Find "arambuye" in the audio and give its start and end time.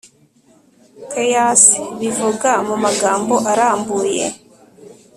3.51-4.25